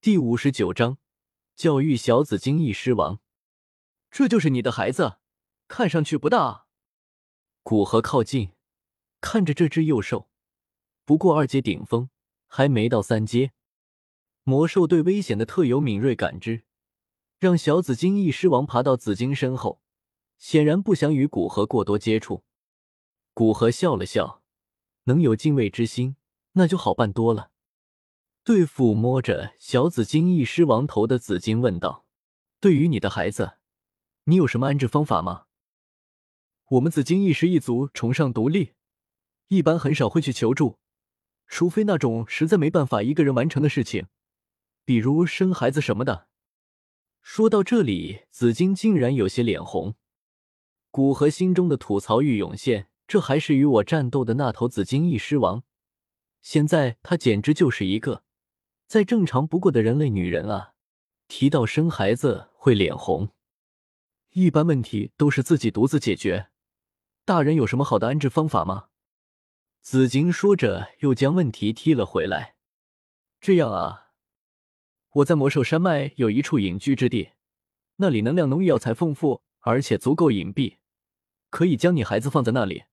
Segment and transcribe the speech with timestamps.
[0.00, 0.98] 第五十九章
[1.56, 3.18] 教育小紫金翼狮王。
[4.12, 5.16] 这就是你的孩子，
[5.66, 6.66] 看上去不大。
[7.64, 8.52] 古河靠近，
[9.20, 10.28] 看着这只幼兽，
[11.04, 12.10] 不过二阶顶峰，
[12.46, 13.50] 还没到三阶。
[14.44, 16.62] 魔兽对危险的特有敏锐感知，
[17.40, 19.82] 让小紫金翼狮王爬到紫金身后，
[20.38, 22.44] 显然不想与古河过多接触。
[23.34, 24.44] 古河笑了笑，
[25.04, 26.14] 能有敬畏之心，
[26.52, 27.50] 那就好办多了。
[28.48, 32.06] 对抚摸着小紫金翼狮王头的紫金问道
[32.60, 33.58] ：“对于你的孩子，
[34.24, 35.44] 你有什么安置方法吗？”
[36.70, 38.72] 我们紫金翼狮一族崇尚独立，
[39.48, 40.78] 一般很少会去求助，
[41.46, 44.06] 除非那种实在没办法一个人完成的事情，
[44.86, 46.28] 比如生孩子什么的。
[47.20, 49.94] 说到这里，紫金竟然有些脸红。
[50.90, 55.64] 古河心中的吐槽欲涌现：这还是与我战斗的那头紫金翼狮王，
[56.40, 58.24] 现在他简直就是一个。
[58.88, 60.72] 再正常不过的人类女人啊，
[61.28, 63.28] 提到生孩子会脸红。
[64.30, 66.48] 一般问题都是自己独自解决。
[67.26, 68.86] 大人有什么好的安置方法吗？
[69.82, 72.54] 紫金说着，又将问题踢了回来。
[73.42, 74.12] 这样啊，
[75.16, 77.32] 我在魔兽山脉有一处隐居之地，
[77.96, 80.78] 那里能量浓郁，药材丰富，而且足够隐蔽，
[81.50, 82.84] 可以将你孩子放在那里。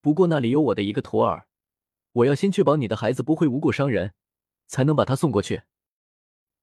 [0.00, 1.48] 不过那里有我的一个徒儿，
[2.12, 4.14] 我要先确保你的孩子不会无故伤人。
[4.66, 5.62] 才能把他送过去。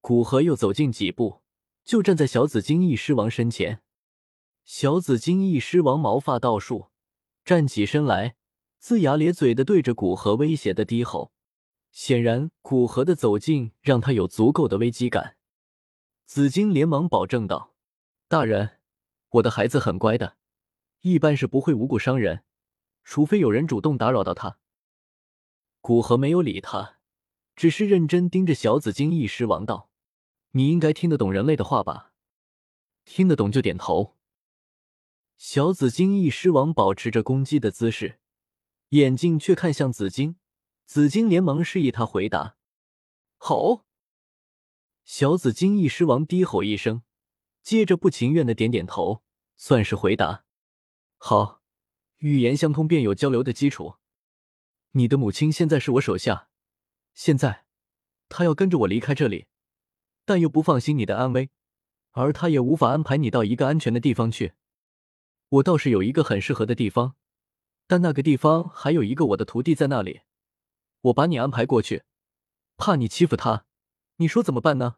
[0.00, 1.42] 古河又走近几步，
[1.84, 3.82] 就站在小紫金翼狮王身前。
[4.64, 6.88] 小紫金翼狮王毛发倒竖，
[7.44, 8.36] 站起身来，
[8.80, 11.32] 龇牙咧嘴的对着古河威胁的低吼。
[11.90, 15.36] 显然，古河的走近让他有足够的危机感。
[16.24, 17.74] 紫金连忙保证道
[18.26, 18.78] ：“大人，
[19.30, 20.36] 我的孩子很乖的，
[21.02, 22.44] 一般是不会无故伤人，
[23.04, 24.58] 除非有人主动打扰到他。”
[25.82, 27.00] 古河没有理他。
[27.54, 29.90] 只是认真盯着小紫金翼狮王道
[30.52, 32.12] ：“你应该听得懂人类的话吧？
[33.04, 34.16] 听得懂就点头。”
[35.36, 38.20] 小紫金翼狮王保持着攻击的姿势，
[38.90, 40.36] 眼睛却看向紫金。
[40.84, 42.56] 紫金连忙示意他回答
[43.38, 43.84] ：“好。”
[45.04, 47.02] 小紫金翼狮王低吼一声，
[47.62, 49.22] 接着不情愿的点点头，
[49.56, 50.44] 算是回答
[51.18, 51.60] ：“好。”
[52.18, 53.96] 语言相通便有交流的基础。
[54.92, 56.50] 你的母亲现在是我手下。
[57.14, 57.64] 现在，
[58.28, 59.46] 他要跟着我离开这里，
[60.24, 61.50] 但又不放心你的安危，
[62.12, 64.54] 而他也无法安排你到一个安全的地方去。
[65.48, 67.16] 我倒是有一个很适合的地方，
[67.86, 70.22] 但那个地方还有一个我的徒弟在那里，
[71.02, 72.04] 我把你安排过去，
[72.76, 73.66] 怕你欺负他，
[74.16, 74.96] 你说怎么办呢？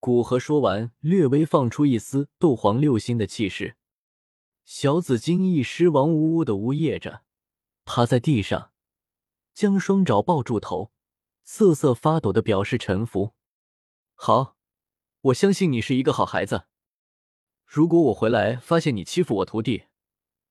[0.00, 3.76] 古河说完，略微放出一丝斗皇六星的气势。
[4.64, 7.22] 小紫金翼狮王呜呜的呜咽着，
[7.84, 8.72] 趴在地上，
[9.52, 10.93] 将双爪抱住头。
[11.44, 13.34] 瑟瑟发抖的表示臣服。
[14.14, 14.56] 好，
[15.20, 16.64] 我相信你是一个好孩子。
[17.66, 19.84] 如果我回来发现你欺负我徒弟，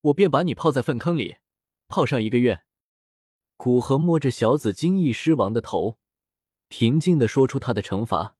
[0.02, 1.38] 我便把你泡在粪坑里，
[1.88, 2.64] 泡上一个月。
[3.58, 5.98] 古河摸着小紫金翼狮王的头，
[6.68, 8.36] 平静的说出他的惩罚。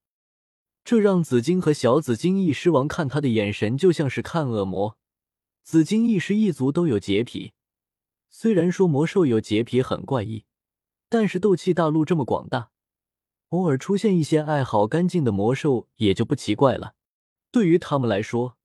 [0.84, 4.98] 这让紫金和小紫金翼狮王看他的眼神就像是看恶魔。
[5.64, 7.54] 紫金翼狮一族都有洁癖，
[8.30, 10.46] 虽然说魔兽有洁癖很怪异。
[11.14, 12.72] 但是斗气大陆这么广大，
[13.50, 16.96] 偶尔出现一些爱好干净的魔兽也就不奇怪了。
[17.52, 18.58] 对于他们来说，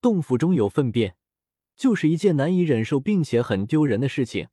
[0.00, 1.16] 洞府中有粪便
[1.76, 4.48] 就是一件难以忍受并且很丢人的事情。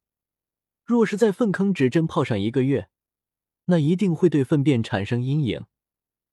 [0.86, 2.90] 若是在粪坑指针泡上一个月，
[3.66, 5.66] 那一定会对粪便产生阴影，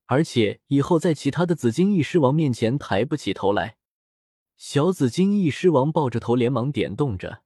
[0.05, 3.79] 而且以后在其他的紫金翼狮王面前抬不起头来。
[4.59, 7.41] 小紫金翼狮王抱着头，连忙点动着，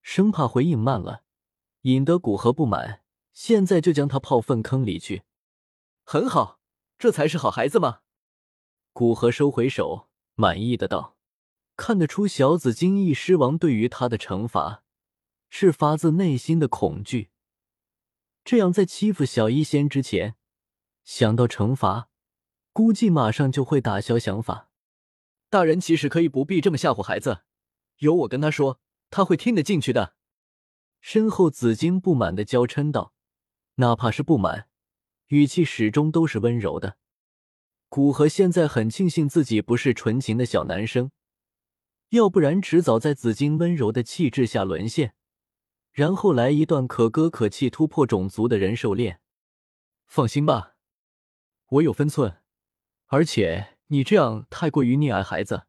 [0.00, 1.23] 生怕回应慢了。
[1.84, 3.02] 引得古河不满，
[3.34, 5.24] 现在就将他泡粪坑里去。
[6.02, 6.58] 很好，
[6.98, 8.00] 这才是好孩子嘛？
[8.94, 11.18] 古河收回手，满意的道
[11.76, 14.82] ：“看得出小紫金翼狮王对于他的惩罚
[15.50, 17.28] 是发自内心的恐惧。
[18.46, 20.36] 这样在欺负小医仙之前，
[21.02, 22.08] 想到惩罚，
[22.72, 24.70] 估计马上就会打消想法。
[25.50, 27.42] 大人其实可以不必这么吓唬孩子，
[27.98, 30.14] 有我跟他说，他会听得进去的。”
[31.06, 33.12] 身后，紫金不满的娇嗔道
[33.76, 34.68] ：“哪怕是不满，
[35.26, 36.96] 语气始终都是温柔的。”
[37.90, 41.10] 古河现在很庆幸自己不是纯情的小男生，
[42.08, 45.14] 要不然迟早在紫金温柔的气质下沦陷，
[45.92, 49.20] 然后来一段可歌可泣、突破种族的人兽恋。
[50.06, 50.76] 放心吧，
[51.66, 52.38] 我有分寸，
[53.08, 55.64] 而且你这样太过于溺爱孩子，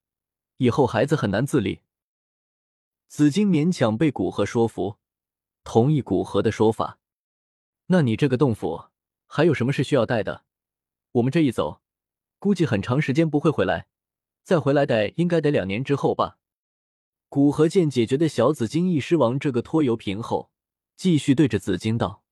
[0.56, 1.82] 以后孩子很难自立。
[3.10, 4.98] 紫金勉强被古河说服。
[5.66, 7.00] 同意古河的说法，
[7.88, 8.86] 那你这个洞府
[9.26, 10.46] 还有什么是需要带的？
[11.14, 11.82] 我们这一走，
[12.38, 13.88] 估计很长时间不会回来，
[14.44, 16.38] 再回来得应该得两年之后吧。
[17.30, 20.52] 古河见解决的小紫金翼狮王这个拖油瓶后，
[20.96, 22.24] 继续对着紫金道：“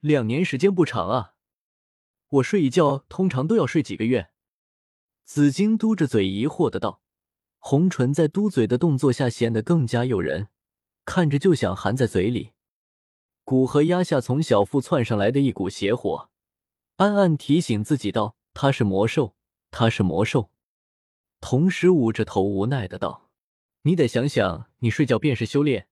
[0.00, 1.34] 两年时间不长啊，
[2.28, 4.30] 我睡一觉通常都要睡几个月。”
[5.24, 7.02] 紫金嘟着嘴疑惑的道，
[7.58, 10.48] 红唇在嘟嘴的动作下显得更加诱人，
[11.06, 12.52] 看着就想含在嘴里。
[13.44, 16.28] 古河压下从小腹窜上来的一股邪火，
[16.96, 19.34] 暗暗提醒自己道：“他是魔兽，
[19.70, 20.50] 他是魔兽。”
[21.40, 23.30] 同时捂着头无奈的道
[23.82, 25.86] ：“你得想想，你睡觉便是修炼，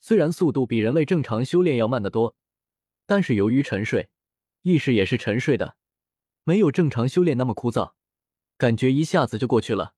[0.00, 2.36] 虽然速度比人类正常修炼要慢得多，
[3.06, 4.10] 但是由于沉睡，
[4.62, 5.76] 意识也是沉睡的，
[6.44, 7.94] 没有正常修炼那么枯燥。”
[8.56, 9.94] 感觉一下子就过去了，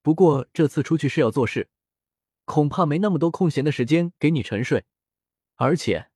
[0.00, 1.68] 不过这次出去是要做事，
[2.44, 4.84] 恐怕没那么多空闲的时间给你沉睡。
[5.56, 6.10] 而且，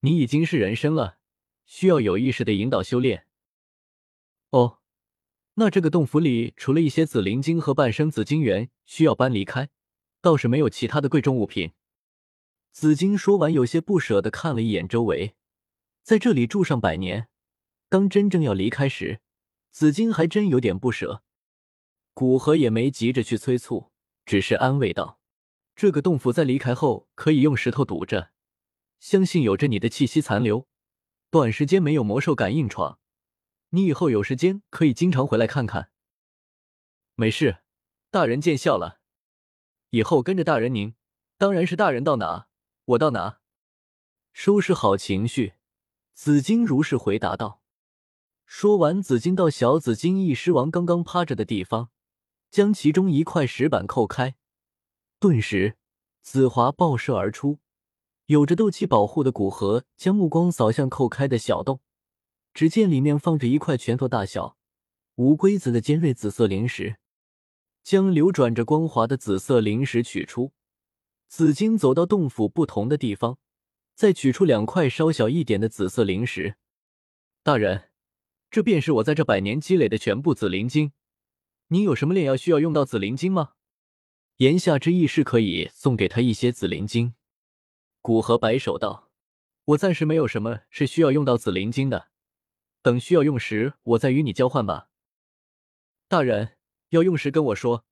[0.00, 1.18] 你已经是人身了，
[1.64, 3.26] 需要有意识的引导修炼。
[4.50, 4.78] 哦，
[5.54, 9.68] 那这个洞府里除了一些紫灵晶和半生紫晶元需要搬离开，
[10.20, 11.72] 倒是没有其他的贵重物品。
[12.72, 15.34] 紫金说完，有些不舍的看了一眼周围，
[16.02, 17.28] 在这里住上百年，
[17.88, 19.20] 当真正要离开时。
[19.70, 21.22] 紫金还真有点不舍，
[22.14, 23.92] 古河也没急着去催促，
[24.24, 25.17] 只是安慰道
[25.78, 28.32] ：“这个洞府在离开后可以用石头堵着，
[28.98, 30.66] 相信有着你的气息残留，
[31.30, 32.98] 短时间没有魔兽感应闯。
[33.68, 35.92] 你以后有时间可以经常回来看看。”
[37.14, 37.58] 没事，
[38.10, 38.98] 大人见笑了。
[39.90, 40.96] 以后跟着大人您，
[41.36, 42.48] 当然是大人到哪
[42.86, 43.38] 我到哪。
[44.32, 45.54] 收拾好情绪，
[46.12, 47.62] 紫金如是回答道。
[48.44, 51.90] 说完，紫金到小紫金翼狮王刚刚趴着的地方，
[52.50, 54.34] 将其中一块石板扣开，
[55.20, 55.76] 顿时
[56.22, 57.58] 紫华爆射而出。
[58.26, 61.80] 有着斗气保护的古河将目光扫向扣开的小洞，
[62.52, 64.56] 只见里面放着一块拳头大小、
[65.14, 66.96] 无规则的尖锐紫色灵石。
[67.82, 70.52] 将流转着光滑的紫色灵石取出，
[71.26, 73.38] 紫金走到洞府不同的地方，
[73.94, 76.56] 再取出两块稍小一点的紫色灵石。
[77.42, 77.84] 大人。
[78.50, 80.92] 这便是我在这百年积累的全部紫灵晶，
[81.66, 83.52] 您有什么炼药需要用到紫灵晶吗？
[84.38, 87.14] 言下之意是可以送给他一些紫灵晶。
[88.00, 89.10] 古河摆手道
[89.66, 92.10] ：“我暂时没有什么是需要用到紫灵晶的，
[92.80, 94.90] 等需要用时，我再与你交换吧。”
[96.06, 96.56] 大人
[96.90, 97.84] 要用时跟我说，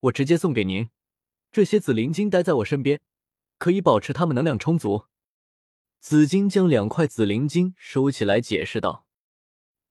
[0.00, 0.88] 我直接送给您。
[1.50, 2.98] 这些紫灵晶待在我身边，
[3.58, 5.04] 可以保持它们能量充足。
[6.00, 9.06] 紫金将两块紫灵晶收起来，解释道。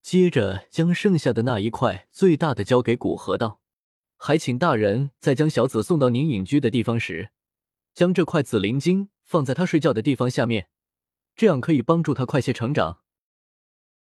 [0.02, 3.61] 接着将剩下的那一块最大的交给古河道，
[4.24, 7.32] 还请大人在将小紫送到您隐居的地方时，
[7.96, 10.68] 将这块紫灵晶放在他睡觉的地方下面，
[11.36, 13.01] 这样可以帮助他快些成长。